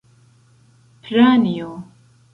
[1.03, 1.69] Pranjo!